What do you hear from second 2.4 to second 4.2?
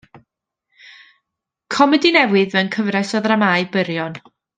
mewn cyfres o ddramâu byrion.